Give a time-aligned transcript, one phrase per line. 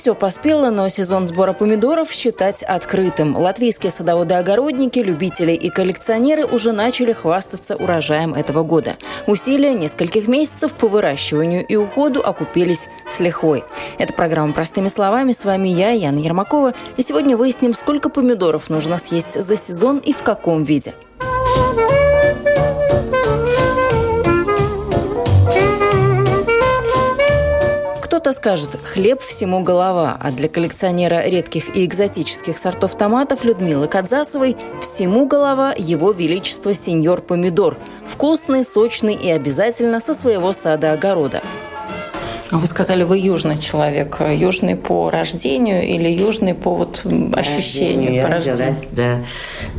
[0.00, 3.36] Все поспело, но сезон сбора помидоров считать открытым.
[3.36, 8.96] Латвийские садоводы-огородники, любители и коллекционеры уже начали хвастаться урожаем этого года.
[9.26, 13.62] Усилия нескольких месяцев по выращиванию и уходу окупились с лихвой.
[13.98, 15.32] Это программа «Простыми словами».
[15.32, 16.72] С вами я, Яна Ермакова.
[16.96, 20.94] И сегодня выясним, сколько помидоров нужно съесть за сезон и в каком виде.
[28.30, 34.56] Кто-то скажет «хлеб всему голова», а для коллекционера редких и экзотических сортов томатов Людмилы Кадзасовой
[34.80, 37.76] всему голова его величество сеньор помидор.
[38.06, 41.42] Вкусный, сочный и обязательно со своего сада-огорода.
[42.50, 44.18] А вы сказали, вы южный человек.
[44.28, 48.14] Южный по рождению или южный по вот ощущению?
[48.14, 48.74] Я по рождению.
[48.74, 49.18] родилась, да,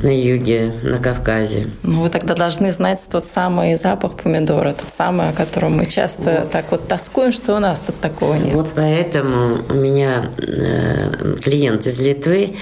[0.02, 1.68] на юге, на Кавказе.
[1.84, 6.42] Ну, вы тогда должны знать тот самый запах помидора, тот самый, о котором мы часто
[6.42, 6.52] вот.
[6.52, 8.54] так вот тоскуем, что у нас тут такого нет.
[8.54, 12.54] Вот поэтому у меня э, клиент из Литвы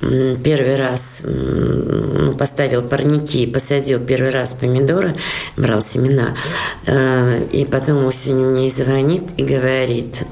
[0.00, 5.14] первый раз э, поставил парники, посадил первый раз помидоры,
[5.58, 6.34] брал семена,
[6.86, 10.24] э, и потом осенью мне звонит и говорит, говорит,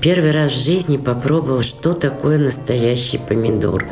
[0.00, 3.86] первый раз в жизни попробовал, что такое настоящий помидор.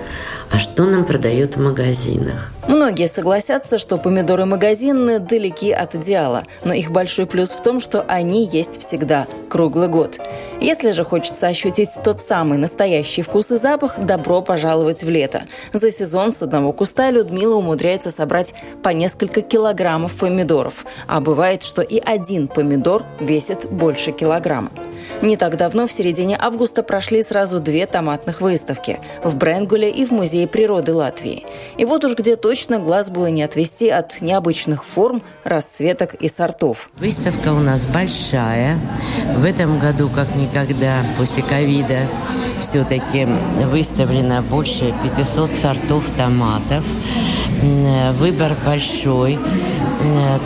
[0.50, 2.52] А что нам продают в магазинах?
[2.71, 8.03] Многие согласятся, что помидоры магазинные далеки от идеала, но их большой плюс в том, что
[8.03, 10.21] они есть всегда, круглый год.
[10.61, 15.47] Если же хочется ощутить тот самый настоящий вкус и запах, добро пожаловать в лето.
[15.73, 18.55] За сезон с одного куста Людмила умудряется собрать
[18.85, 24.71] по несколько килограммов помидоров, а бывает, что и один помидор весит больше килограмма.
[25.23, 30.13] Не так давно, в середине августа, прошли сразу две томатных выставки– в Бренгуле и в
[30.13, 31.47] Музее природы Латвии.
[31.77, 36.91] И вот уж где точно глаз было не отвести от необычных форм, расцветок и сортов.
[36.98, 38.79] Выставка у нас большая.
[39.37, 42.07] В этом году, как никогда, после ковида,
[42.61, 43.27] все-таки
[43.67, 46.85] выставлено больше 500 сортов томатов.
[47.63, 49.39] Выбор большой.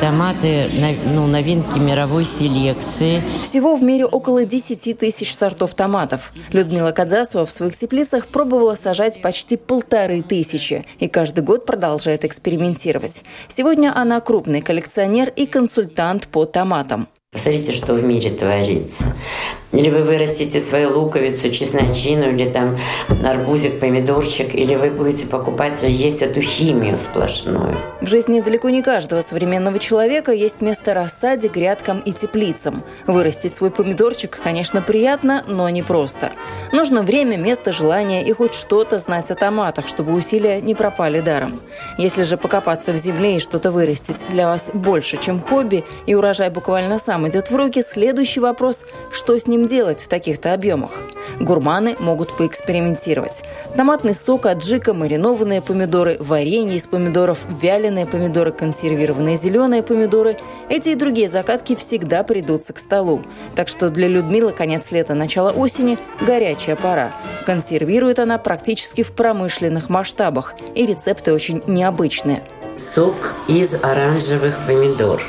[0.01, 0.69] Томаты,
[1.15, 3.23] ну, новинки мировой селекции.
[3.45, 6.33] Всего в мире около 10 тысяч сортов томатов.
[6.51, 13.23] Людмила Кадзасова в своих теплицах пробовала сажать почти полторы тысячи и каждый год продолжает экспериментировать.
[13.47, 17.07] Сегодня она крупный коллекционер и консультант по томатам.
[17.31, 19.05] Посмотрите, что в мире творится.
[19.75, 22.79] Или вы вырастите свою луковицу, чесночину, или там
[23.25, 27.77] арбузик, помидорчик, или вы будете покупать и есть эту химию сплошную.
[28.01, 32.84] В жизни далеко не каждого современного человека есть место рассаде, грядкам и теплицам.
[33.07, 36.33] Вырастить свой помидорчик, конечно, приятно, но не просто.
[36.73, 41.61] Нужно время, место, желание и хоть что-то знать о томатах, чтобы усилия не пропали даром.
[41.99, 46.51] Если же покопаться в земле и что-то вырастить для вас больше, чем хобби, и урожай
[46.51, 50.91] буквально сам идет в руки, следующий вопрос– что с ним делать в таких-то объемах?
[51.41, 53.43] Гурманы могут поэкспериментировать.
[53.77, 60.37] Томатный сок, аджика, маринованные помидоры, варенье из помидоров, вяленые помидоры, консервированные зеленые помидоры–
[60.69, 63.23] эти и другие закатки всегда придутся к столу.
[63.55, 67.13] Так что для Людмилы конец лета, начало осени– горячая пора.
[67.45, 72.43] Консервирует она практически в промышленных масштабах, и рецепты очень необычные.
[72.95, 75.23] Сок из оранжевых помидор.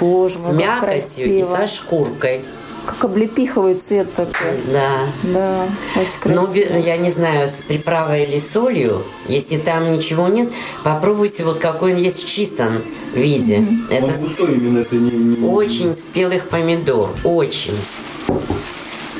[0.00, 2.42] Боже мой, С мякотью и со шкуркой
[2.88, 4.58] как облепиховый цвет такой.
[4.72, 5.00] Да.
[5.24, 6.68] Да, очень ну, красиво.
[6.72, 10.48] Ну, я не знаю, с приправой или солью, если там ничего нет,
[10.84, 12.82] попробуйте вот какой он есть в чистом
[13.14, 13.58] виде.
[13.58, 13.90] Mm-hmm.
[13.90, 15.46] Это Может, что именно это не, не...
[15.46, 17.76] Очень спелых помидор, очень.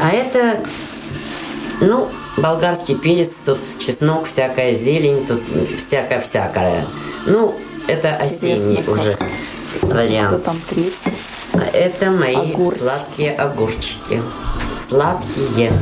[0.01, 0.61] А это,
[1.81, 2.09] ну,
[2.39, 5.43] болгарский перец, тут чеснок, всякая зелень, тут
[5.77, 6.87] всякая-всякая.
[7.27, 7.55] Ну,
[7.87, 9.19] это осенний уже
[9.83, 10.29] вариант.
[10.31, 11.13] Что там третий?
[11.73, 12.79] Это мои Огурчики.
[12.79, 14.23] сладкие огурчики.
[14.89, 15.73] Сладкие.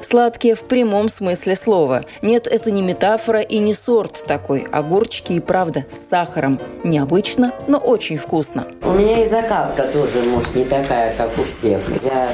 [0.00, 2.04] Сладкие в прямом смысле слова.
[2.22, 4.66] Нет, это не метафора и не сорт такой.
[4.72, 6.60] Огурчики и правда с сахаром.
[6.84, 8.68] Необычно, но очень вкусно.
[8.82, 11.80] У меня и закатка тоже, может, не такая, как у всех.
[12.02, 12.30] Я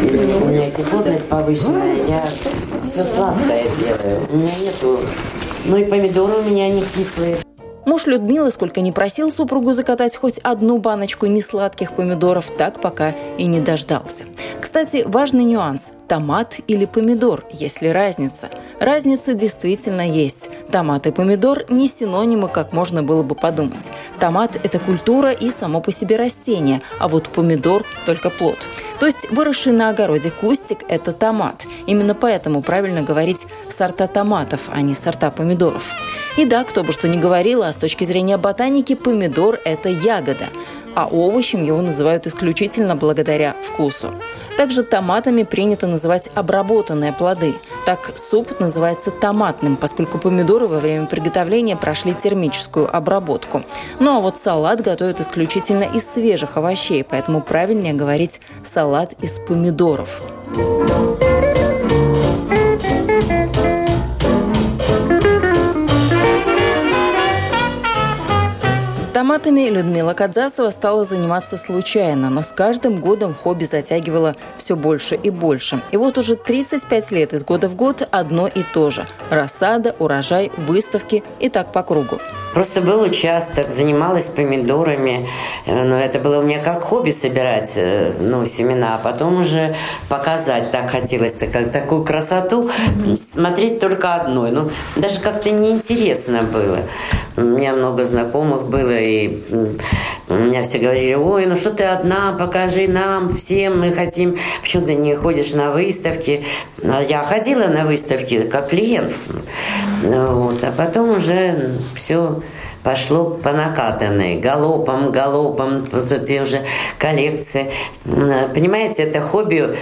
[0.00, 2.24] у меня кислотность повышенная, я
[2.82, 4.26] все сладкое делаю.
[4.30, 4.98] У меня нету...
[5.66, 7.36] Ну и помидоры у меня не кислые.
[7.90, 13.46] Муж Людмилы, сколько не просил супругу закатать хоть одну баночку несладких помидоров, так пока и
[13.46, 14.26] не дождался.
[14.60, 15.90] Кстати, важный нюанс.
[16.10, 18.50] Томат или помидор, есть ли разница.
[18.80, 20.50] Разница действительно есть.
[20.72, 23.92] Томат и помидор не синонимы, как можно было бы подумать.
[24.18, 28.58] Томат– это культура и само по себе растение, а вот помидор– только плод.
[28.98, 31.64] То есть выросший на огороде кустик– это томат.
[31.86, 35.92] Именно поэтому правильно говорить сорта томатов, а не сорта помидоров.
[36.36, 40.46] И да, кто бы что ни говорил, а с точки зрения ботаники помидор– это ягода
[40.94, 44.12] а овощем его называют исключительно благодаря вкусу.
[44.56, 47.54] Также томатами принято называть обработанные плоды.
[47.86, 53.62] Так суп называется томатным, поскольку помидоры во время приготовления прошли термическую обработку.
[53.98, 60.22] Ну а вот салат готовят исключительно из свежих овощей, поэтому правильнее говорить салат из помидоров.
[69.30, 75.30] Томатами Людмила Кадзасова стала заниматься случайно, но с каждым годом хобби затягивало все больше и
[75.30, 75.82] больше.
[75.92, 79.06] И вот уже 35 лет из года в год одно и то же.
[79.30, 82.18] Рассада, урожай, выставки и так по кругу.
[82.54, 85.28] Просто был участок, занималась помидорами,
[85.66, 89.76] э, но это было у меня как хобби собирать э, ну, семена, а потом уже
[90.08, 92.68] показать так хотелось, как такую красоту,
[93.32, 94.50] смотреть только одной.
[94.50, 96.78] Ну, даже как-то неинтересно было.
[97.40, 99.40] У меня много знакомых было, и
[100.28, 104.94] меня все говорили, ой, ну что ты одна, покажи нам, всем, мы хотим, почему ты
[104.94, 106.44] не ходишь на выставки.
[106.82, 109.12] А я ходила на выставки как клиент,
[110.02, 112.42] вот, а потом уже все
[112.82, 116.62] пошло по накатанной, галопом, галопом, вот эти уже
[116.98, 117.70] коллекции.
[118.04, 119.76] Понимаете, это хобби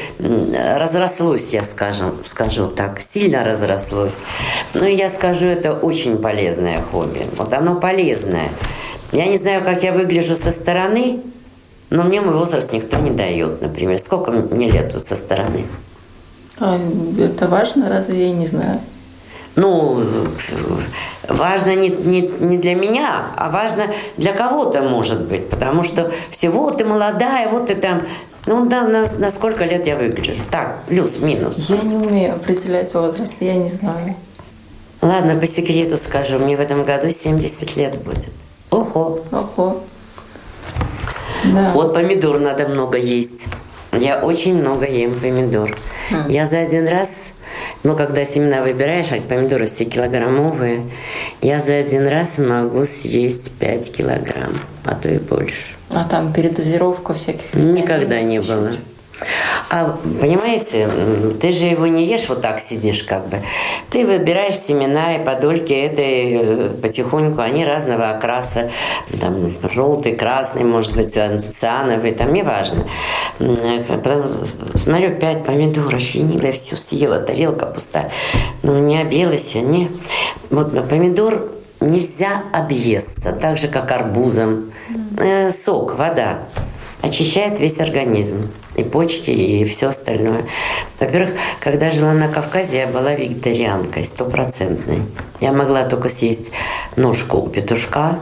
[0.77, 4.17] разрослось, я скажу, скажу так, сильно разрослось.
[4.75, 7.27] Но я скажу, это очень полезное хобби.
[7.37, 8.51] Вот оно полезное.
[9.13, 11.21] Я не знаю, как я выгляжу со стороны,
[11.91, 13.99] но мне мой возраст никто не дает, например.
[13.99, 15.65] Сколько мне лет вот со стороны?
[16.61, 16.79] А
[17.19, 18.81] это важно, разве я не знаю?
[19.57, 20.05] Ну,
[21.29, 23.87] важно не, не, не для меня, а важно
[24.17, 25.49] для кого-то, может быть.
[25.49, 28.03] Потому что все, вот ты молодая, вот ты там
[28.47, 30.33] ну, да, на, на сколько лет я выгляжу?
[30.51, 31.69] Так, плюс-минус.
[31.69, 34.15] Я не умею определять возраст, я не знаю.
[35.03, 38.31] Ладно, по секрету скажу, мне в этом году 70 лет будет.
[38.71, 39.21] Ого.
[39.31, 39.83] Ого.
[41.45, 41.73] Да.
[41.75, 43.47] Вот помидор надо много есть.
[43.93, 45.77] Я очень много ем помидор.
[46.11, 46.29] Хм.
[46.31, 47.09] Я за один раз
[47.83, 50.83] ну, когда семена выбираешь, а помидоры все килограммовые,
[51.41, 55.75] я за один раз могу съесть 5 килограмм, а то и больше.
[55.91, 57.55] А там передозировка всяких?
[57.55, 58.73] Никогда не было.
[59.71, 60.89] А понимаете,
[61.41, 63.43] ты же его не ешь вот так сидишь как бы.
[63.91, 68.71] Ты выбираешь семена и подольки этой э, потихоньку, они разного окраса,
[69.21, 72.85] там желтый, красный, может быть, циановый, там неважно.
[73.39, 74.27] Потом
[74.75, 78.11] смотрю, пять помидор ощенила, все съела, тарелка пустая.
[78.63, 79.91] Ну, не объелась, не.
[80.51, 81.51] Вот помидор
[81.81, 84.73] нельзя объесться, так же, как арбузом.
[85.19, 86.39] Э, сок, вода
[87.03, 88.43] очищает весь организм,
[88.77, 90.45] и почки, и все остальное.
[91.01, 91.31] Во-первых,
[91.61, 95.01] когда жила на Кавказе, я была вегетарианкой, стопроцентной.
[95.41, 96.51] Я могла только съесть
[96.97, 98.19] ножку у петушка,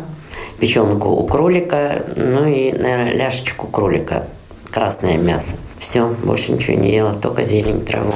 [0.59, 4.27] печенку у кролика, ну и, наверное, ляшечку кролика,
[4.71, 5.53] красное мясо.
[5.79, 8.15] Все, больше ничего не ела, только зелень, траву.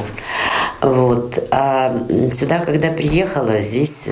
[0.81, 1.47] Вот.
[1.51, 1.95] А
[2.33, 4.09] сюда, когда приехала, здесь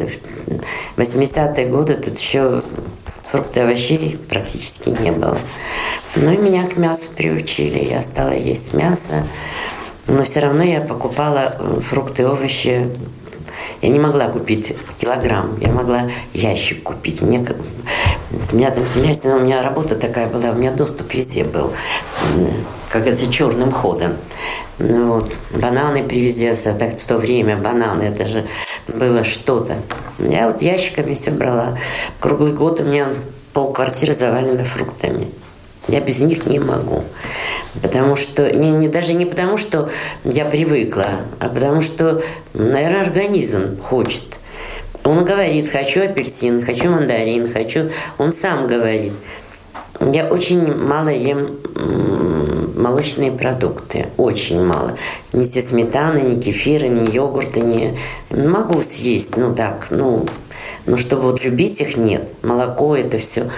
[0.97, 2.63] в 80-е годы тут еще
[3.31, 5.39] фрукты и овощей практически не было.
[6.17, 7.85] Ну и меня к мясу приучили.
[7.85, 9.27] Я стала есть мясо.
[10.07, 11.57] Но все равно я покупала
[11.89, 12.91] фрукты и овощи.
[13.83, 17.21] Я не могла купить килограмм, я могла ящик купить.
[17.21, 17.47] Мне,
[18.43, 21.73] с меня там семейство, у меня работа такая была, у меня доступ везде был,
[22.89, 24.15] как это черным ходом.
[24.79, 28.47] Ну, вот, бананы привезли, так в то время бананы, это же
[28.89, 29.77] было что-то.
[30.19, 31.79] Я вот ящиками все брала.
[32.21, 33.09] Круглый год у меня
[33.53, 35.29] пол квартиры завалено фруктами.
[35.89, 37.05] Я без них не могу.
[37.81, 39.91] Потому что, не, не, даже не потому, что
[40.25, 41.07] я привыкла,
[41.39, 44.25] а потому что, наверное, организм хочет.
[45.05, 47.91] Он говорит, хочу апельсин, хочу мандарин, хочу...
[48.19, 49.13] Он сам говорит.
[50.01, 51.59] Я очень мало ем
[52.79, 54.07] молочные продукты.
[54.17, 54.97] Очень мало.
[55.33, 57.99] Ни сметаны, ни кефира, ни йогурта, ни...
[58.31, 60.25] Могу съесть, ну так, ну,
[60.87, 62.29] но чтобы вот любить их нет.
[62.43, 63.51] Молоко это все.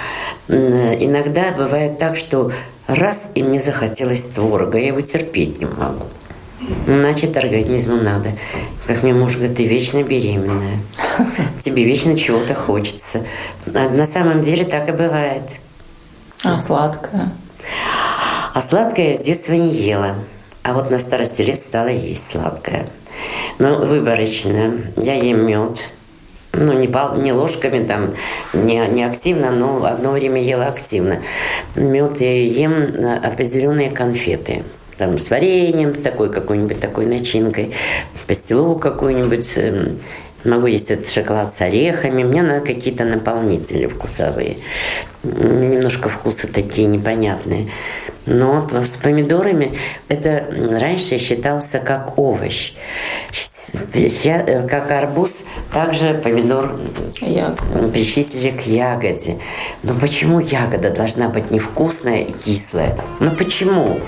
[0.49, 2.51] Иногда бывает так, что
[2.87, 6.05] раз и мне захотелось творога, я его терпеть не могу.
[6.87, 8.33] Значит, организму надо.
[8.87, 10.79] Как мне муж говорит, ты вечно беременная.
[11.61, 13.25] Тебе вечно чего-то хочется.
[13.73, 15.43] А на самом деле так и бывает.
[16.43, 17.29] А сладкое?
[18.55, 20.15] А сладкое я с детства не ела.
[20.63, 22.87] А вот на старости лет стала есть сладкое.
[23.59, 24.73] Но выборочно.
[24.97, 25.91] Я ем мед,
[26.53, 28.15] ну, не, пал, не ложками, там,
[28.55, 31.21] не, не активно, но одно время ела активно.
[31.77, 32.91] Мед я ем
[33.23, 34.63] определенные конфеты.
[34.97, 37.75] Там с вареньем, такой какой-нибудь такой начинкой,
[38.27, 39.99] пастилу какую-нибудь.
[40.45, 42.25] Могу есть этот шоколад с орехами.
[42.25, 44.59] Мне надо какие-то наполнители вкусовые.
[45.23, 47.71] Немножко вкусы такие непонятные.
[48.27, 49.79] Но с помидорами
[50.09, 50.47] это
[50.79, 52.73] раньше считался как овощ.
[53.95, 55.31] Э, как арбуз,
[55.73, 56.77] также помидор
[57.21, 57.89] Ягода.
[57.89, 59.39] причислили к ягоде.
[59.83, 62.97] Но почему ягода должна быть невкусная и кислая?
[63.21, 64.01] Ну почему?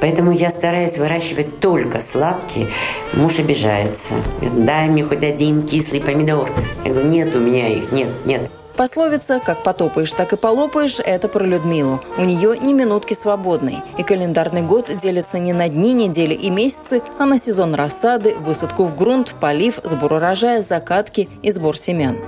[0.00, 2.68] Поэтому я стараюсь выращивать только сладкие.
[3.14, 4.14] Муж обижается.
[4.40, 6.48] Дай мне хоть один кислый помидор.
[6.84, 8.50] Я говорю, нет у меня их, нет, нет.
[8.78, 12.00] Пословица «как потопаешь, так и полопаешь»– это про Людмилу.
[12.16, 13.78] У нее ни минутки свободной.
[13.98, 18.84] И календарный год делится не на дни, недели и месяцы, а на сезон рассады, высадку
[18.84, 22.18] в грунт, полив, сбор урожая, закатки и сбор семян.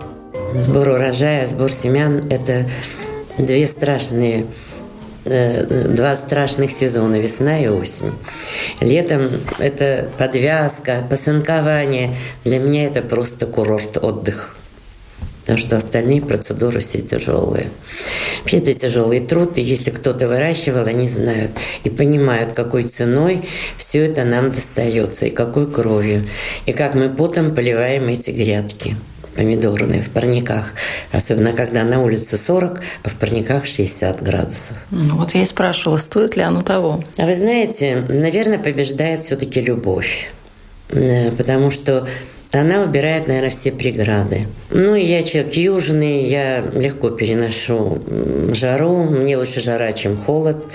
[0.54, 2.66] Сбор урожая, сбор семян– это
[3.38, 4.46] две страшные
[5.24, 8.12] два страшных сезона– весна и осень.
[8.80, 12.14] Летом это подвязка, посынкование.
[12.44, 14.54] Для меня это просто курорт отдых
[15.50, 17.70] потому что остальные процедуры все тяжелые.
[18.40, 23.42] Вообще это тяжелый труд, и если кто-то выращивал, они знают и понимают, какой ценой
[23.76, 26.24] все это нам достается, и какой кровью,
[26.66, 28.96] и как мы потом поливаем эти грядки
[29.40, 30.74] помидорные в парниках.
[31.12, 34.76] Особенно, когда на улице 40, а в парниках 60 градусов.
[34.90, 37.02] Ну, вот я и спрашивала, стоит ли оно того?
[37.16, 40.30] А вы знаете, наверное, побеждает все-таки любовь.
[40.90, 42.06] Э, потому что
[42.52, 44.46] она убирает, наверное, все преграды.
[44.68, 48.02] Ну, я человек южный, я легко переношу
[48.52, 49.04] жару.
[49.04, 50.66] Мне лучше жара, чем холод.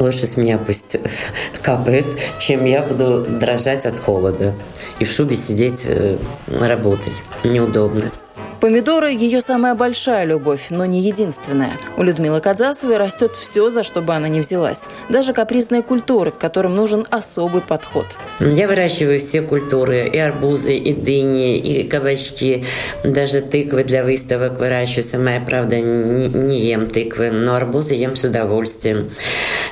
[0.00, 0.96] Лучше с меня пусть
[1.62, 2.06] капает,
[2.38, 4.54] чем я буду дрожать от холода
[4.98, 7.22] и в шубе сидеть, э, работать.
[7.42, 8.12] Неудобно.
[8.60, 11.76] Помидоры– ее самая большая любовь, но не единственная.
[11.96, 14.80] У Людмилы Кадзасовой растет все, за что бы она ни взялась.
[15.08, 18.18] Даже капризные культуры, к которым нужен особый подход.
[18.40, 20.08] Я выращиваю все культуры.
[20.08, 22.64] И арбузы, и дыни, и кабачки.
[23.04, 25.04] Даже тыквы для выставок выращиваю.
[25.04, 29.10] Сама я, правда, не, ем тыквы, но арбузы ем с удовольствием.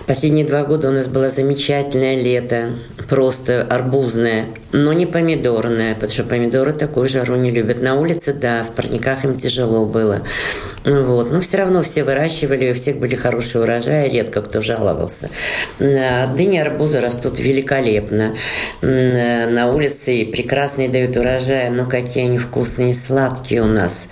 [0.06, 2.70] Последние два года у нас было замечательное лето.
[3.08, 7.80] Просто арбузное, но не помидорное, потому что помидоры такую жару не любят.
[7.80, 10.22] На улице, да, в парниках им тяжело было.
[10.86, 11.32] Вот.
[11.32, 15.28] Но все равно все выращивали, у всех были хорошие урожаи, редко кто жаловался.
[15.80, 18.36] А дыни арбузы растут великолепно.
[18.80, 24.06] На улице прекрасные дают урожай, но какие они вкусные и сладкие у нас.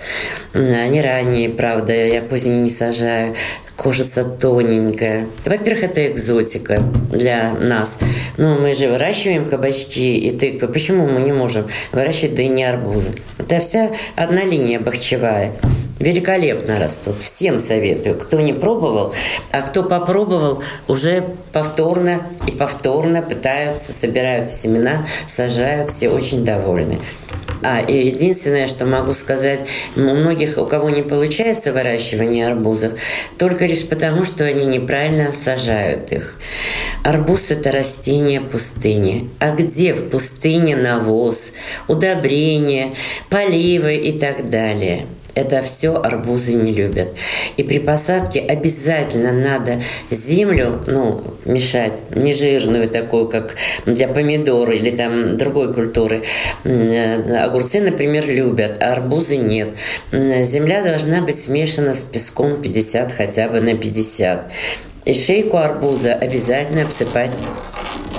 [0.53, 3.35] Они ранние, правда, я поздние не сажаю
[3.77, 5.27] кожица тоненькая.
[5.45, 7.97] Во-первых, это экзотика для нас.
[8.37, 10.67] Ну, мы же выращиваем кабачки и тыквы.
[10.67, 13.11] Почему мы не можем выращивать дыни арбузы?
[13.37, 15.53] Это вся одна линия бахчевая.
[15.99, 17.21] Великолепно растут.
[17.21, 18.17] Всем советую.
[18.17, 19.13] Кто не пробовал,
[19.51, 26.99] а кто попробовал, уже повторно и повторно пытаются, собирают семена, сажают, все очень довольны.
[27.63, 29.61] А, и единственное, что могу сказать,
[29.95, 32.93] у многих, у кого не получается выращивание арбузов,
[33.37, 36.35] только лишь потому, что они неправильно сажают их.
[37.03, 39.29] Арбуз– это растение пустыни.
[39.39, 41.53] А где в пустыне навоз,
[41.87, 42.91] удобрения,
[43.29, 47.13] поливы и так далее– это все арбузы не любят.
[47.57, 54.91] И при посадке обязательно надо землю ну, мешать, не жирную такую, как для помидора или
[54.91, 56.23] там другой культуры.
[56.63, 59.69] Э, огурцы, например, любят, а арбузы нет.
[60.11, 64.51] Земля должна быть смешана с песком 50 хотя бы на 50.
[65.05, 67.31] И шейку арбуза обязательно обсыпать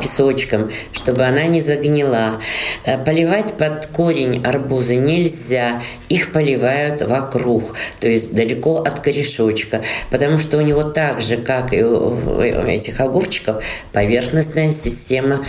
[0.00, 2.40] песочком, чтобы она не загнила.
[2.84, 10.38] Э, поливать под корень арбуза нельзя, их поливают вокруг, то есть далеко от корешочка, потому
[10.38, 13.62] что у него так же, как и у этих огурчиков,
[13.92, 15.44] поверхностная система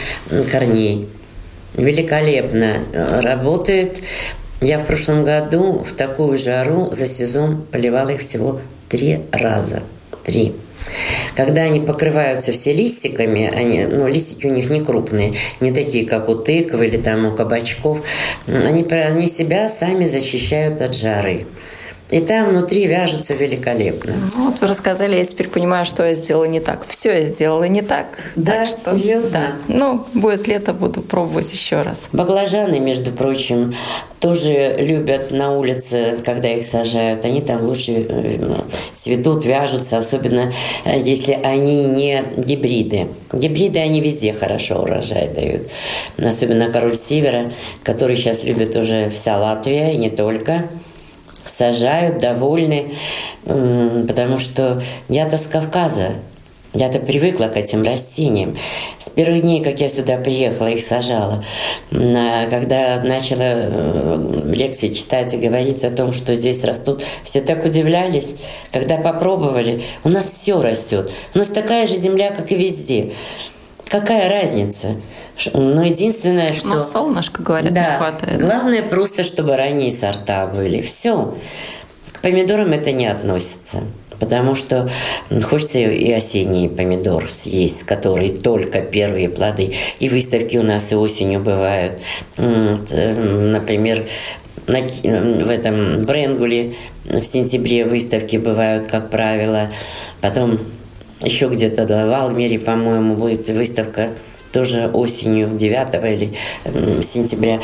[0.52, 1.08] корней.
[1.76, 4.02] Великолепно э, работает.
[4.62, 9.84] Я в прошлом году в такую жару за сезон поливала их всего три раза.
[10.26, 10.56] Три.
[11.36, 16.30] Когда они покрываются все листиками, они, ну, листики у них не крупные, не такие, как
[16.30, 18.02] у тыквы или там у кабачков,
[18.48, 21.46] они, они себя сами защищают от жары.
[22.10, 24.14] И там внутри вяжутся великолепно.
[24.36, 26.86] Ну, вот вы рассказали, я теперь понимаю, что я сделала не так.
[26.88, 28.08] Все я сделала не так.
[28.38, 29.30] Да, так что, серьезно?
[29.30, 29.56] Да.
[29.68, 32.08] Ну, будет лето, буду пробовать еще раз.
[32.14, 33.76] Баклажаны, между прочим,
[34.22, 37.26] тоже любят на улице, когда их сажают.
[37.26, 38.56] Они там лучше э,
[38.94, 40.54] цветут, вяжутся, особенно
[40.86, 43.10] э, если они не гибриды.
[43.34, 45.64] Гибриды, они везде хорошо урожай дают.
[46.18, 47.52] Особенно король севера,
[47.84, 50.70] который сейчас любит уже вся Латвия, и не только
[51.50, 52.92] сажают, довольны,
[53.44, 56.14] потому что я-то с Кавказа,
[56.74, 58.56] я-то привыкла к этим растениям.
[59.00, 61.44] С первых дней, как я сюда приехала, их сажала.
[61.90, 68.36] Когда начала э, лекции читать и говорить о том, что здесь растут, все так удивлялись.
[68.72, 71.10] Когда попробовали, у нас все растет.
[71.34, 73.14] У нас такая же земля, как и везде.
[73.88, 74.98] Какая разница?
[75.54, 76.68] Но единственное, что...
[76.68, 78.42] Но солнышко, говорят, да, не хватает.
[78.42, 80.82] Главное просто, чтобы ранние сорта были.
[80.82, 81.36] Все.
[82.14, 83.84] К помидорам это не относится.
[84.20, 84.90] Потому что
[85.44, 89.76] хочется и осенний помидор съесть, который только первые плоды.
[90.00, 92.00] И выставки у нас и осенью бывают.
[92.38, 94.08] Например,
[94.66, 96.76] на, в этом Бренгуле
[97.06, 99.70] в сентябре выставки бывают, как правило.
[100.20, 100.60] Потом
[101.22, 104.14] еще где-то да, в Алмере, по-моему, будет выставка
[104.58, 106.34] тоже осенью 9 или
[107.04, 107.60] сентября.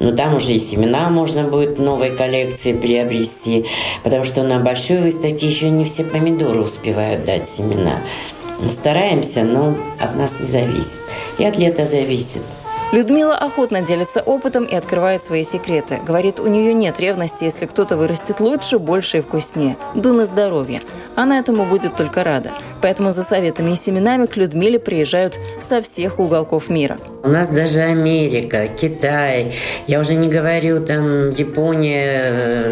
[0.00, 3.66] Но там уже и семена можно будет новой коллекции приобрести,
[4.02, 8.00] потому что на большой выставке еще не все помидоры успевают дать семена.
[8.60, 11.00] Мы стараемся, но от нас не зависит.
[11.38, 12.42] И от лета зависит.
[12.90, 16.00] Людмила охотно делится опытом и открывает свои секреты.
[16.06, 19.76] Говорит, у нее нет ревности, если кто-то вырастет лучше, больше и вкуснее.
[19.94, 20.80] Да на здоровье.
[21.14, 22.52] Она этому будет только рада.
[22.80, 26.98] Поэтому за советами и семенами к Людмиле приезжают со всех уголков мира.
[27.22, 29.52] У нас даже Америка, Китай,
[29.86, 32.68] я уже не говорю там Япония,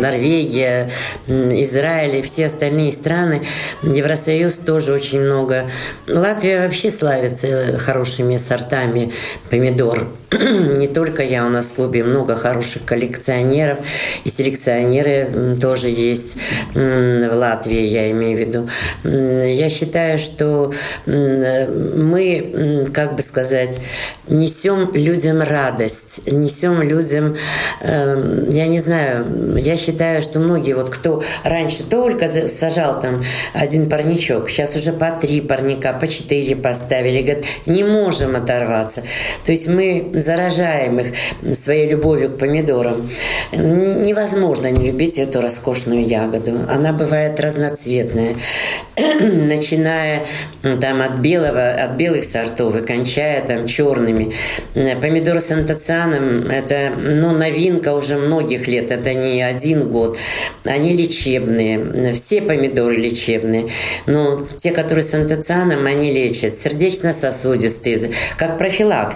[0.00, 0.90] Норвегия,
[1.26, 3.44] Израиль и все остальные страны,
[3.82, 5.70] Евросоюз тоже очень много.
[6.06, 9.12] Латвия вообще славится хорошими сортами
[9.50, 10.08] помидор.
[10.30, 13.78] Не только я, у нас в клубе много хороших коллекционеров
[14.24, 16.36] и селекционеры тоже есть
[16.74, 18.68] в Латвии, я имею в виду.
[19.04, 20.72] Я считаю, что
[21.06, 23.80] мы, как бы сказать,
[24.28, 27.36] несем людям радость, несем людям,
[27.80, 33.22] эм, я не знаю, я считаю, что многие, вот кто раньше только сажал там
[33.54, 39.02] один парничок, сейчас уже по три парника, по четыре поставили, говорят, не можем оторваться.
[39.44, 41.06] То есть мы заражаем их
[41.54, 43.08] своей любовью к помидорам.
[43.52, 46.52] Невозможно не любить эту роскошную ягоду.
[46.68, 48.36] Она бывает разноцветная,
[48.96, 50.26] начиная
[50.62, 54.34] там от белого, от белых сортов и кончая там черными.
[54.74, 60.18] Помидоры с антоцианом– это ну, новинка уже многих лет, это не один год.
[60.64, 63.68] Они лечебные, все помидоры лечебные.
[64.06, 68.58] Но те, которые с антоцианом, они лечат сердечно-сосудистые, как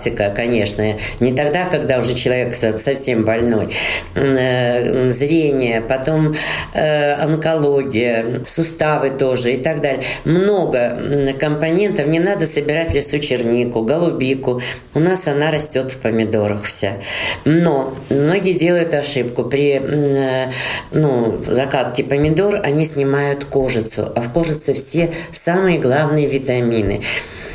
[0.03, 0.97] профилактика, конечно.
[1.21, 3.75] Не тогда, когда уже человек совсем больной.
[4.15, 6.35] Э, зрение, потом
[6.75, 10.03] э, онкология, суставы тоже и так далее.
[10.25, 12.07] Много компонентов.
[12.07, 14.61] Не надо собирать лесу чернику, голубику.
[14.95, 16.95] У нас она растет в помидорах вся.
[17.45, 19.45] Но многие делают ошибку.
[19.45, 20.51] При э,
[20.91, 24.13] ну, закатке помидор они снимают кожицу.
[24.15, 27.03] А в кожице все самые главные витамины.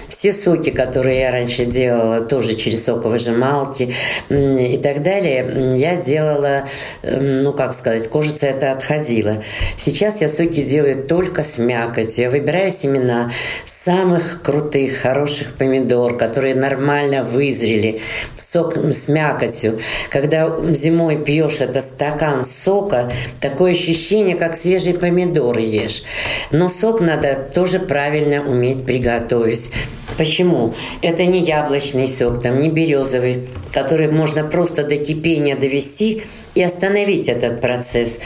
[0.09, 3.93] Все соки, которые я раньше делала, тоже через соковыжималки
[4.29, 6.67] и так далее, я делала,
[7.03, 9.43] ну как сказать, кожица это отходила.
[9.77, 12.25] Сейчас я соки делаю только с мякотью.
[12.25, 13.31] Я выбираю семена
[13.65, 18.01] самых крутых, хороших помидор, которые нормально вызрели,
[18.35, 19.79] сок с мякотью.
[20.09, 26.03] Когда зимой пьешь этот стакан сока, такое ощущение, как свежий помидор ешь.
[26.51, 29.69] Но сок надо тоже правильно уметь приготовить.
[30.17, 30.73] Почему?
[31.01, 36.23] Это не яблочный сок, там не березовый, который можно просто до кипения довести
[36.55, 38.19] и остановить этот процесс.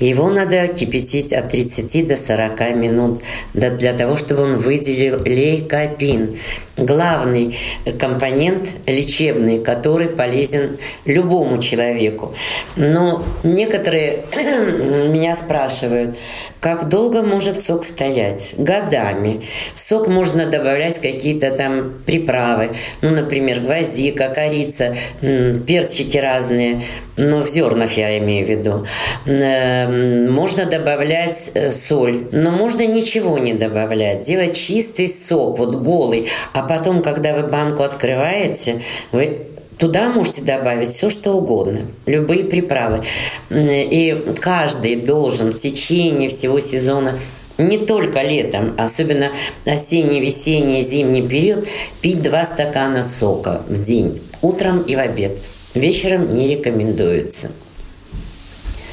[0.00, 3.22] Его надо кипятить от 30 до 40 минут
[3.54, 6.36] для того, чтобы он выделил лейкопин.
[6.76, 7.56] Главный
[7.98, 12.34] компонент лечебный, который полезен любому человеку.
[12.76, 16.16] Но некоторые меня спрашивают,
[16.60, 18.54] как долго может сок стоять?
[18.58, 19.42] Годами.
[19.74, 26.82] В сок можно добавлять какие-то там приправы, ну, например, гвоздика, корица, перчики разные,
[27.16, 28.86] но в зернах я имею в виду.
[29.26, 34.22] Эм, можно добавлять э, соль, но можно ничего не добавлять.
[34.22, 36.26] Делать чистый сок, вот голый.
[36.52, 39.46] А потом, когда вы банку открываете, вы
[39.78, 43.04] Туда можете добавить все, что угодно, любые приправы.
[43.50, 47.18] И каждый должен в течение всего сезона
[47.58, 49.30] не только летом, особенно
[49.66, 51.66] осенний, весенний, зимний период,
[52.00, 55.38] пить два стакана сока в день, утром и в обед.
[55.74, 57.50] Вечером не рекомендуется.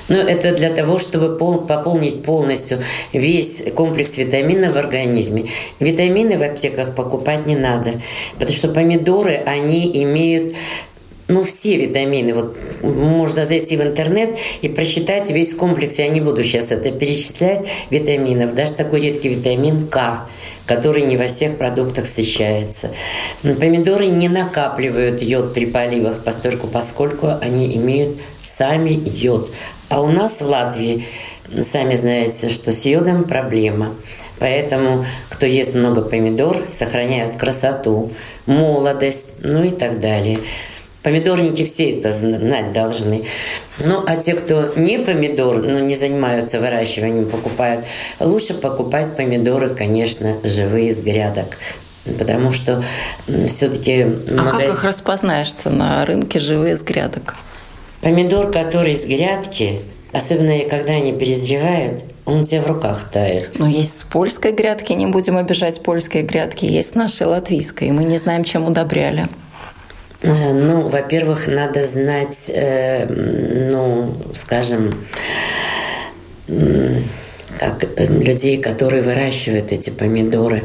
[0.09, 2.79] Но это для того, чтобы пол, пополнить полностью
[3.13, 5.45] весь комплекс витаминов в организме.
[5.79, 8.01] Витамины в аптеках покупать не надо,
[8.33, 10.53] потому что помидоры, они имеют
[11.27, 12.33] ну, все витамины.
[12.33, 15.97] Вот можно зайти в интернет и прочитать весь комплекс.
[15.97, 18.53] Я не буду сейчас это перечислять витаминов.
[18.53, 20.27] Даже такой редкий витамин К,
[20.65, 22.91] который не во всех продуктах встречается.
[23.41, 29.49] Помидоры не накапливают йод при поливах, поскольку, поскольку они имеют сами йод.
[29.93, 31.05] А у нас в Латвии,
[31.61, 33.93] сами знаете, что с йодом проблема.
[34.39, 38.11] Поэтому, кто ест много помидор, сохраняют красоту,
[38.47, 40.39] молодость, ну и так далее.
[41.03, 43.25] Помидорники все это знать должны.
[43.77, 47.85] Ну, а те, кто не помидор, ну, не занимаются выращиванием, покупают,
[48.19, 51.55] лучше покупать помидоры, конечно, живые из грядок.
[52.17, 52.83] Потому что
[53.47, 54.01] все-таки...
[54.01, 54.59] А магаз...
[54.59, 57.35] как их распознаешь-то на рынке живые из грядок?
[58.03, 59.79] Помидор, который из грядки,
[60.11, 63.57] особенно когда они перезревают, он у тебя в руках тает.
[63.59, 68.03] Но есть с польской грядки, не будем обижать польские грядки, есть нашей латвийской, и мы
[68.03, 69.27] не знаем, чем удобряли.
[70.21, 75.05] Э, ну, во-первых, надо знать, э, ну, скажем,
[77.57, 80.63] как э, людей, которые выращивают эти помидоры,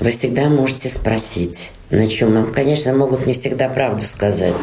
[0.00, 2.52] вы всегда можете спросить на чем.
[2.52, 4.54] Конечно, могут не всегда правду сказать.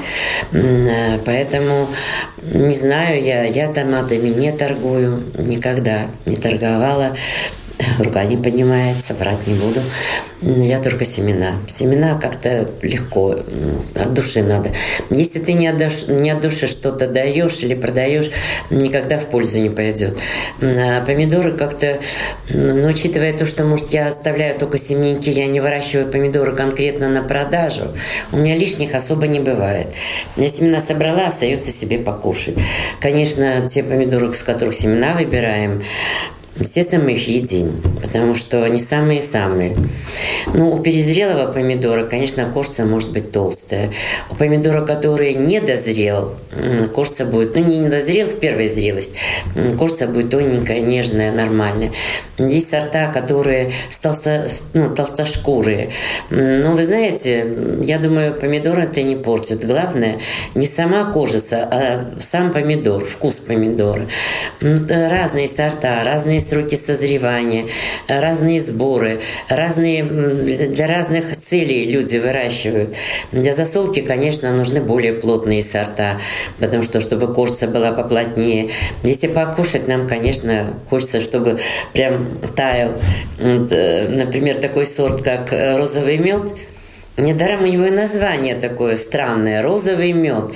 [1.25, 1.87] Поэтому
[2.41, 7.15] не знаю я, я томатами не торгую, никогда не торговала
[7.99, 9.81] рука не поднимается, брать не буду.
[10.41, 11.53] Я только семена.
[11.67, 13.39] Семена как-то легко,
[13.95, 14.71] от души надо.
[15.09, 18.29] Если ты не от, души, не от души что-то даешь или продаешь,
[18.69, 20.19] никогда в пользу не пойдет.
[20.61, 21.99] А помидоры как-то,
[22.49, 27.23] ну, учитывая то, что, может, я оставляю только семенки, я не выращиваю помидоры конкретно на
[27.23, 27.93] продажу,
[28.31, 29.87] у меня лишних особо не бывает.
[30.35, 32.57] Я семена собрала, остается себе покушать.
[33.01, 35.83] Конечно, те помидоры, с которых семена выбираем,
[36.59, 39.75] Естественно, мы их едим, потому что они самые-самые.
[40.53, 43.91] Ну, у перезрелого помидора, конечно, кожица может быть толстая.
[44.29, 46.35] У помидора, который не дозрел,
[46.95, 49.15] кожица будет, ну, не дозрел в первой зрелость,
[49.77, 51.91] кожица будет тоненькая, нежная, нормальная.
[52.37, 55.91] Есть сорта, которые толсто, ну, толстошкурые.
[56.29, 57.45] Ну, вы знаете,
[57.83, 59.65] я думаю, помидор это не портит.
[59.65, 60.19] Главное,
[60.55, 64.07] не сама кожица, а сам помидор, вкус помидора.
[64.61, 67.67] Разные сорта, разные сроки созревания,
[68.07, 72.95] разные сборы, разные, для разных целей люди выращивают.
[73.31, 76.19] Для засолки, конечно, нужны более плотные сорта,
[76.59, 78.69] потому что, чтобы кожица была поплотнее.
[79.03, 81.59] Если покушать, нам, конечно, хочется, чтобы
[81.93, 82.93] прям таял.
[83.39, 86.53] Э, например, такой сорт, как розовый мед.
[87.17, 90.51] Недаром его и название такое странное– розовый мед.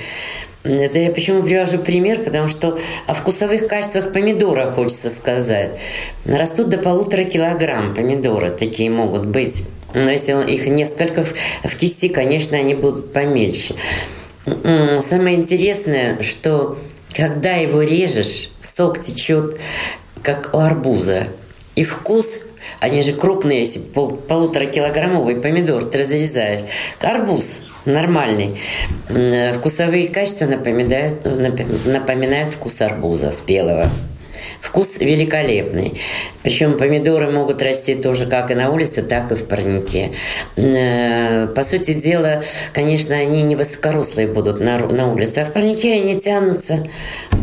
[0.64, 5.78] Это я почему привожу пример, потому что о вкусовых качествах помидора хочется сказать.
[6.24, 9.64] Растут до полутора килограмм помидоры, такие могут быть.
[9.92, 13.74] Но если их несколько в, кисти, конечно, они будут помельче.
[14.44, 16.78] Самое интересное, что
[17.12, 19.58] когда его режешь, сок течет,
[20.22, 21.26] как у арбуза.
[21.74, 22.40] И вкус
[22.82, 26.62] они же крупные, если пол, полутора килограммовый помидор ты разрезаешь.
[27.00, 28.56] Арбуз нормальный.
[29.54, 31.24] Вкусовые качества напоминают,
[31.86, 33.88] напоминают вкус арбуза спелого.
[34.62, 36.00] Вкус великолепный.
[36.44, 40.12] Причем помидоры могут расти тоже как и на улице, так и в парнике.
[40.54, 45.94] Э, по сути дела, конечно, они не высокорослые будут на, на улице, а в парнике
[45.94, 46.88] они тянутся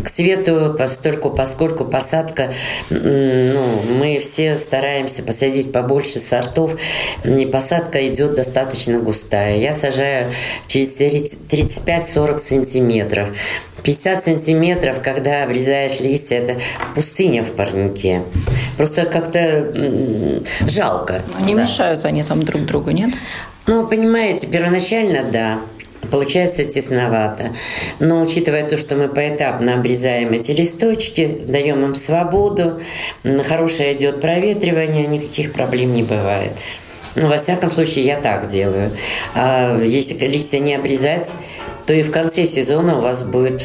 [0.03, 2.53] к свету постольку, поскольку посадка,
[2.89, 6.79] ну, мы все стараемся посадить побольше сортов,
[7.25, 9.57] и посадка идет достаточно густая.
[9.57, 10.31] Я сажаю
[10.67, 13.35] через 35-40 сантиметров.
[13.83, 16.59] 50 сантиметров, когда обрезаешь листья, это
[16.95, 18.23] пустыня в парнике.
[18.77, 21.21] Просто как-то жалко.
[21.37, 21.61] Но не да.
[21.61, 23.11] мешают они там друг другу, нет?
[23.67, 25.59] Ну, понимаете, первоначально да.
[26.11, 27.51] Получается тесновато.
[27.99, 32.79] Но учитывая то, что мы поэтапно обрезаем эти листочки, даем им свободу,
[33.43, 36.53] хорошее идет проветривание, никаких проблем не бывает.
[37.15, 38.91] Ну, во всяком случае, я так делаю.
[39.35, 41.29] А если листья не обрезать,
[41.89, 43.57] то и в конце сезона у вас будет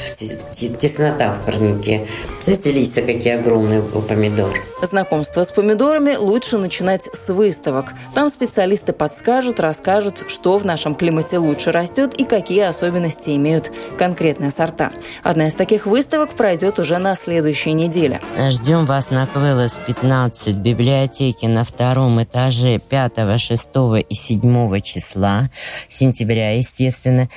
[0.50, 2.06] теснота в парнике.
[2.40, 4.58] Знаете, листья какие огромные у помидор.
[4.80, 7.92] Знакомство с помидорами лучше начинать с выставок.
[8.14, 14.50] Там специалисты подскажут, расскажут, что в нашем климате лучше растет и какие особенности имеют конкретные
[14.50, 14.92] сорта.
[15.22, 18.22] Одна из таких выставок пройдет уже на следующей неделе.
[18.48, 23.68] Ждем вас на Квелос 15 библиотеки на втором этаже 5, 6
[24.08, 25.50] и 7 числа
[25.88, 27.28] сентября, естественно.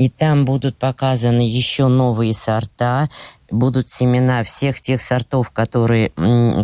[0.00, 3.10] И там будут показаны еще новые сорта,
[3.50, 6.10] будут семена всех тех сортов, которые,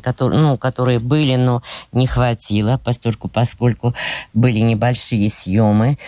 [0.03, 3.94] которые, ну, которые были, но не хватило, поскольку, поскольку
[4.33, 5.99] были небольшие съемы,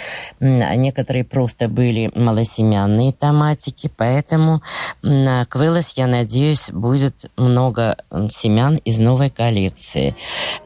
[0.41, 4.63] а некоторые просто были малосемянные томатики, поэтому
[5.03, 7.99] на Квелос, я надеюсь, будет много
[8.31, 10.17] семян из новой коллекции.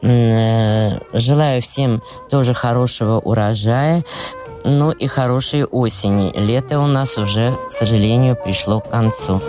[0.01, 4.03] Э, желаю всем тоже хорошего урожая,
[4.63, 6.31] ну и хорошей осени.
[6.35, 9.41] Лето у нас уже, к сожалению, пришло к концу.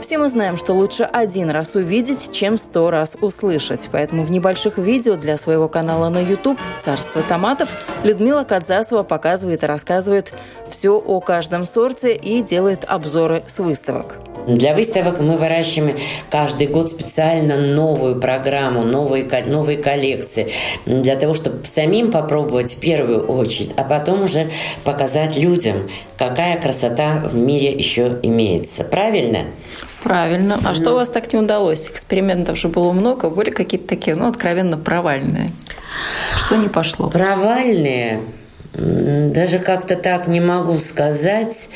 [0.00, 3.88] Все мы знаем, что лучше один раз увидеть, чем сто раз услышать.
[3.90, 9.66] Поэтому в небольших видео для своего канала на YouTube «Царство томатов» Людмила Кадзасова показывает и
[9.66, 10.32] рассказывает
[10.68, 14.18] все о каждом сорте и делает обзоры с выставок.
[14.46, 15.96] Для выставок мы выращиваем
[16.30, 20.50] каждый год специально новую программу, новые, новые коллекции,
[20.86, 24.50] для того, чтобы самим попробовать в первую очередь, а потом уже
[24.84, 28.84] показать людям, какая красота в мире еще имеется.
[28.84, 29.46] Правильно?
[30.02, 30.58] Правильно.
[30.64, 30.74] А ну.
[30.74, 31.88] что у вас так не удалось?
[31.88, 33.30] Экспериментов же было много.
[33.30, 35.50] Были какие-то такие, ну, откровенно провальные?
[36.38, 37.08] Что не пошло?
[37.08, 38.22] Провальные?
[38.74, 41.68] Даже как-то так не могу сказать.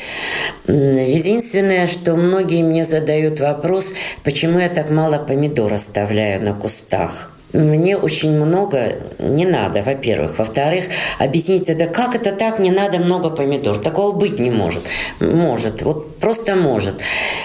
[0.67, 7.95] Единственное, что многие мне задают вопрос, почему я так мало помидор оставляю на кустах мне
[7.95, 10.37] очень много не надо, во-первых.
[10.37, 10.85] Во-вторых,
[11.17, 13.77] объяснить это, как это так, не надо много помидор.
[13.77, 14.83] Такого быть не может.
[15.19, 16.95] Может, вот просто может.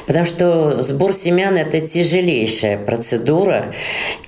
[0.06, 3.72] Потому что сбор семян– это тяжелейшая процедура,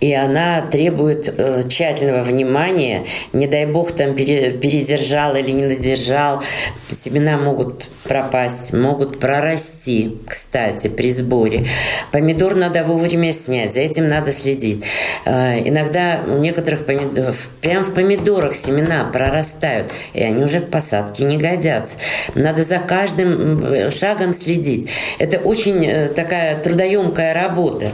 [0.00, 3.04] и она требует э, тщательного внимания.
[3.32, 6.42] Не дай бог там передержал или не надержал.
[6.88, 11.66] Семена могут пропасть, могут прорасти, кстати, при сборе.
[12.12, 14.84] Помидор надо вовремя снять, за этим надо следить
[15.24, 21.24] э, Иногда у некоторых помидоров, прям в помидорах семена прорастают, и они уже к посадке
[21.24, 21.96] не годятся.
[22.34, 24.88] Надо за каждым шагом следить.
[25.18, 27.90] Это очень э, такая трудоемкая работа.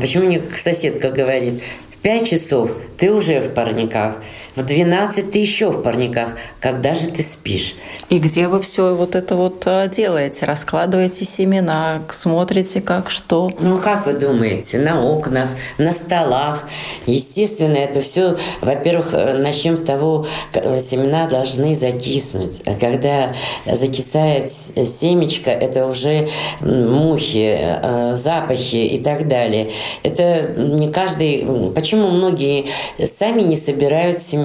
[0.00, 4.16] Почему мне соседка говорит, в 5 часов ты уже в парниках,
[4.54, 6.36] в 12 ты еще в парниках.
[6.60, 7.74] Когда же ты спишь?
[8.10, 10.44] И где вы все вот это вот э, делаете?
[10.44, 13.50] Раскладываете семена, смотрите как, что?
[13.58, 14.78] Ну, как вы думаете?
[14.78, 16.64] На окнах, на столах.
[17.06, 22.60] Естественно, это все, во-первых, э, начнем с того, э, семена должны закиснуть.
[22.66, 23.32] А когда
[23.64, 26.28] закисает семечко, это уже
[26.60, 29.70] мухи, запахи и так далее.
[30.02, 31.72] Это не каждый...
[31.74, 32.66] Почему многие
[33.06, 34.41] сами не собирают семена?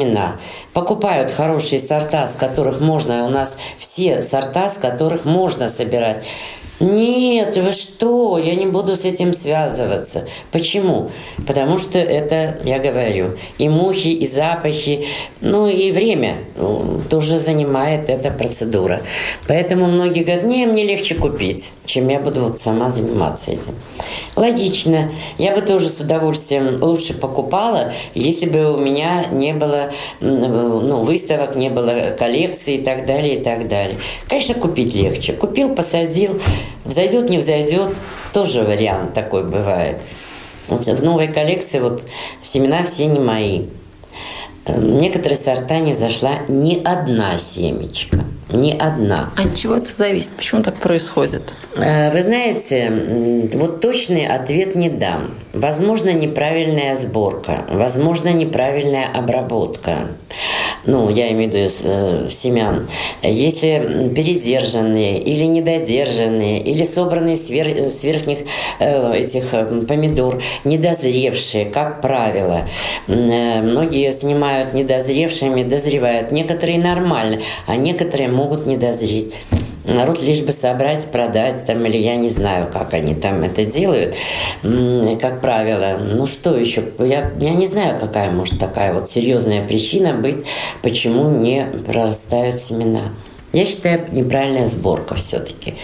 [0.73, 6.25] Покупают хорошие сорта, с которых можно у нас все сорта, с которых можно собирать.
[6.80, 10.28] Нет, вы что, я не буду с этим связываться.
[10.52, 11.10] Почему?
[11.48, 15.06] Потому что это, я говорю, и мухи, и запахи,
[15.42, 16.40] ну и время
[17.10, 19.02] тоже занимает эта процедура.
[19.48, 23.74] Поэтому многие говорят, не, мне легче купить, чем я буду вот сама заниматься этим.
[24.36, 25.10] Логично.
[25.40, 31.56] Я бы тоже с удовольствием лучше покупала, если бы у меня не было ну, выставок,
[31.56, 33.98] не было коллекций и так далее, и так далее.
[34.30, 35.34] Конечно, купить легче.
[35.34, 36.40] Купил, посадил,
[36.86, 37.97] Взойдет, не взойдет,
[38.34, 39.97] тоже вариант такой бывает.
[40.67, 42.03] В новой коллекции вот
[42.41, 43.65] семена все не мои.
[44.65, 48.25] Эм, некоторые сорта не взошла ни одна семечка.
[48.49, 49.29] Ни одна.
[49.36, 50.31] От чего это зависит?
[50.31, 51.53] Почему так происходит?
[51.75, 55.31] Э, вы знаете, вот точный ответ не дам.
[55.53, 60.07] Возможно, неправильная сборка, возможно, неправильная обработка.
[60.86, 62.88] Ну, я имею в виду э, семян.
[63.23, 68.39] Если передержанные или недодержанные, или собранные с, вер, с верхних
[68.79, 72.67] э, этих э, помидор, недозревшие, как правило.
[73.07, 76.31] Э, многие снимают недозревшими, дозревают.
[76.31, 79.36] Некоторые нормально, а некоторые могут не дозреть
[79.88, 84.15] народ лишь бы собрать, продать, там, или я не знаю, как они там это делают,
[85.21, 85.97] как правило.
[86.00, 86.84] Ну что еще?
[87.00, 90.45] Я, я не знаю, какая может такая вот серьезная причина быть,
[90.82, 93.13] почему не прорастают семена.
[93.54, 95.76] Я считаю, неправильная сборка все-таки.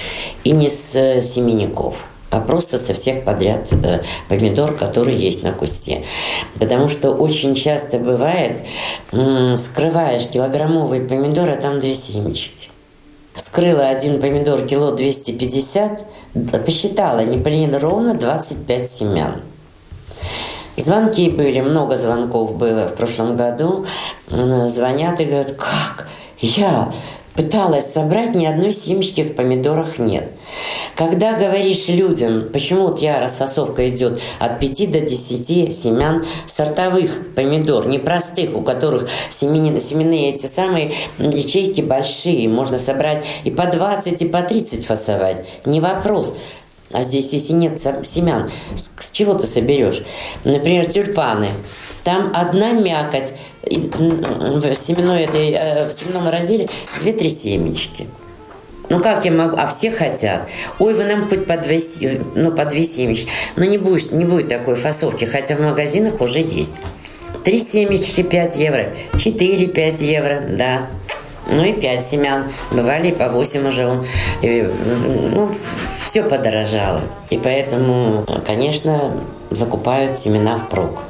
[0.44, 1.96] И не с э, семенников.
[2.34, 6.04] А просто со всех подряд э, помидор, который есть на кусте.
[6.60, 8.66] Потому что очень часто бывает,
[9.12, 12.70] скрываешь килограммовый помидор, а там две семечки.
[13.36, 16.06] Вскрыла один помидор кило 250,
[16.66, 19.42] посчитала, не полин ровно 25 семян.
[20.76, 23.86] Звонки были, много звонков было в прошлом году.
[24.28, 26.08] Звонят и говорят, как?
[26.40, 26.92] Я
[27.36, 30.32] пыталась собрать, ни одной семечки в помидорах нет.
[30.96, 37.88] Когда говоришь людям, почему вот я расфасовка идет от 5 до 10 семян сортовых помидор,
[37.88, 44.26] непростых, у которых семени, семенные эти самые ячейки большие, можно собрать и по 20, и
[44.26, 46.36] по 30 фасовать, не вопрос.
[46.92, 50.04] А здесь, если нет семян, с, чего ты соберешь?
[50.44, 51.50] Например, тюльпаны.
[52.04, 56.68] Там одна мякоть, в, семенной этой, э, в семенном разделе
[57.00, 58.08] две-три семечки.
[58.90, 59.56] Ну как я могу?
[59.58, 60.48] А все хотят.
[60.80, 61.80] Ой, вы нам хоть по две,
[62.36, 63.28] ну, по две семечки.
[63.56, 66.82] Но не будет, не будет такой фасовки, хотя в магазинах уже есть.
[67.44, 70.88] Три семечки 5 евро, 4-5 евро, да.
[71.50, 72.52] Ну и 5 семян.
[72.72, 74.04] Бывали и по 8 уже.
[74.42, 74.62] И,
[75.34, 75.52] ну,
[76.06, 77.02] все подорожало.
[77.30, 79.14] И поэтому, конечно,
[79.50, 81.04] закупают семена впрок.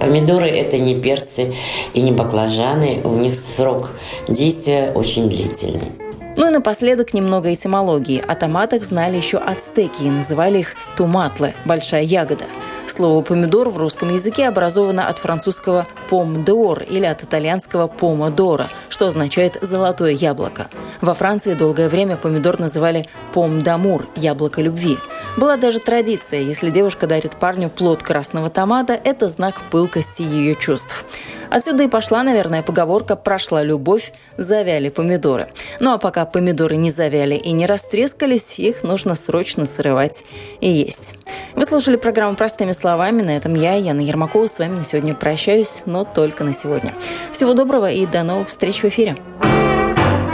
[0.00, 1.54] Помидоры– это не перцы
[1.94, 3.00] и не баклажаны.
[3.04, 3.92] У них срок
[4.28, 5.92] действия очень длительный.
[6.36, 8.22] Ну и напоследок немного этимологии.
[8.26, 12.44] О томатах знали еще ацтеки и называли их туматлы– большая ягода.
[12.88, 19.58] Слово «помидор» в русском языке образовано от французского «помдор» или от итальянского «помодора», что означает
[19.60, 20.68] «золотое яблоко».
[21.00, 24.98] Во Франции долгое время помидор называли «помдамур»– «яблоко любви».
[25.36, 31.04] Была даже традиция, если девушка дарит парню плод красного томата, это знак пылкости ее чувств.
[31.50, 35.48] Отсюда и пошла, наверное, поговорка «прошла любовь, завяли помидоры».
[35.80, 40.24] Ну а пока помидоры не завяли и не растрескались, их нужно срочно срывать
[40.60, 41.14] и есть.
[41.54, 43.22] Вы слушали программу «Простыми словами».
[43.22, 46.94] На этом я, Яна Ермакова, с вами на сегодня прощаюсь, но только на сегодня.
[47.32, 49.16] Всего доброго и до новых встреч в эфире.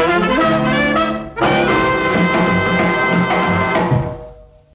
[0.03, 0.72] thank you